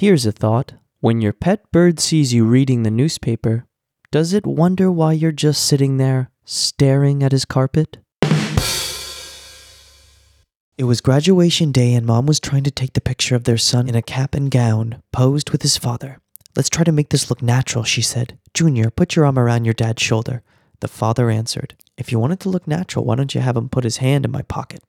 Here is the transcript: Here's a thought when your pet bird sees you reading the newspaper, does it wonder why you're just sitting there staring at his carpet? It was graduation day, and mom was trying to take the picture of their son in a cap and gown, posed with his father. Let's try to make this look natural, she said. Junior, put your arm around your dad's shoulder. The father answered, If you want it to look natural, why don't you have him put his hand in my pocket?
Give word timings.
Here's 0.00 0.24
a 0.24 0.32
thought 0.32 0.72
when 1.00 1.20
your 1.20 1.34
pet 1.34 1.70
bird 1.72 2.00
sees 2.00 2.32
you 2.32 2.46
reading 2.46 2.84
the 2.84 2.90
newspaper, 2.90 3.66
does 4.10 4.32
it 4.32 4.46
wonder 4.46 4.90
why 4.90 5.12
you're 5.12 5.30
just 5.30 5.62
sitting 5.62 5.98
there 5.98 6.30
staring 6.46 7.22
at 7.22 7.32
his 7.32 7.44
carpet? 7.44 7.98
It 10.78 10.84
was 10.84 11.02
graduation 11.02 11.70
day, 11.70 11.92
and 11.92 12.06
mom 12.06 12.24
was 12.24 12.40
trying 12.40 12.64
to 12.64 12.70
take 12.70 12.94
the 12.94 13.02
picture 13.02 13.36
of 13.36 13.44
their 13.44 13.58
son 13.58 13.90
in 13.90 13.94
a 13.94 14.00
cap 14.00 14.34
and 14.34 14.50
gown, 14.50 15.02
posed 15.12 15.50
with 15.50 15.60
his 15.60 15.76
father. 15.76 16.18
Let's 16.56 16.70
try 16.70 16.84
to 16.84 16.92
make 16.92 17.10
this 17.10 17.28
look 17.28 17.42
natural, 17.42 17.84
she 17.84 18.00
said. 18.00 18.38
Junior, 18.54 18.88
put 18.88 19.16
your 19.16 19.26
arm 19.26 19.38
around 19.38 19.66
your 19.66 19.74
dad's 19.74 20.02
shoulder. 20.02 20.42
The 20.80 20.88
father 20.88 21.28
answered, 21.28 21.74
If 21.98 22.10
you 22.10 22.18
want 22.18 22.32
it 22.32 22.40
to 22.40 22.48
look 22.48 22.66
natural, 22.66 23.04
why 23.04 23.16
don't 23.16 23.34
you 23.34 23.42
have 23.42 23.54
him 23.58 23.68
put 23.68 23.84
his 23.84 23.98
hand 23.98 24.24
in 24.24 24.30
my 24.30 24.40
pocket? 24.40 24.82